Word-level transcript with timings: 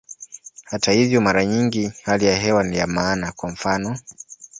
Hata 0.65 0.91
hivyo, 0.91 1.21
mara 1.21 1.45
nyingi 1.45 1.93
hali 2.03 2.25
ya 2.25 2.35
hewa 2.35 2.63
ni 2.63 2.77
ya 2.77 2.87
maana, 2.87 3.31
kwa 3.31 3.49
mfano. 3.49 3.97